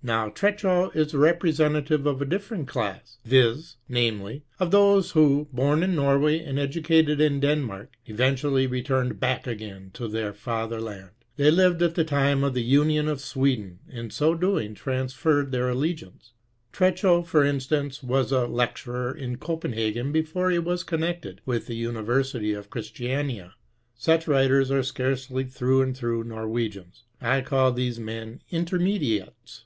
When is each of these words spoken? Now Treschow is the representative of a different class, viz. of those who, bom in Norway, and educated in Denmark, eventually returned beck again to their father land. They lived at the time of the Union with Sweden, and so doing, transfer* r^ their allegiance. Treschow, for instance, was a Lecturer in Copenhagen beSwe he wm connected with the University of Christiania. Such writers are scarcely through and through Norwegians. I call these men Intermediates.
Now 0.00 0.28
Treschow 0.30 0.94
is 0.94 1.10
the 1.10 1.18
representative 1.18 2.06
of 2.06 2.22
a 2.22 2.24
different 2.24 2.68
class, 2.68 3.18
viz. 3.24 3.74
of 4.60 4.70
those 4.70 5.10
who, 5.10 5.48
bom 5.52 5.82
in 5.82 5.96
Norway, 5.96 6.38
and 6.38 6.56
educated 6.56 7.20
in 7.20 7.40
Denmark, 7.40 7.94
eventually 8.06 8.68
returned 8.68 9.18
beck 9.18 9.48
again 9.48 9.90
to 9.94 10.06
their 10.06 10.32
father 10.32 10.80
land. 10.80 11.10
They 11.36 11.50
lived 11.50 11.82
at 11.82 11.96
the 11.96 12.04
time 12.04 12.44
of 12.44 12.54
the 12.54 12.62
Union 12.62 13.06
with 13.06 13.20
Sweden, 13.20 13.80
and 13.90 14.12
so 14.12 14.36
doing, 14.36 14.76
transfer* 14.76 15.44
r^ 15.44 15.50
their 15.50 15.68
allegiance. 15.68 16.32
Treschow, 16.72 17.26
for 17.26 17.44
instance, 17.44 18.00
was 18.00 18.30
a 18.30 18.46
Lecturer 18.46 19.12
in 19.12 19.36
Copenhagen 19.38 20.12
beSwe 20.12 20.52
he 20.52 20.58
wm 20.60 20.86
connected 20.86 21.40
with 21.44 21.66
the 21.66 21.74
University 21.74 22.52
of 22.52 22.70
Christiania. 22.70 23.54
Such 23.96 24.28
writers 24.28 24.70
are 24.70 24.84
scarcely 24.84 25.42
through 25.42 25.82
and 25.82 25.94
through 25.96 26.22
Norwegians. 26.22 27.02
I 27.20 27.40
call 27.40 27.72
these 27.72 27.98
men 27.98 28.42
Intermediates. 28.52 29.64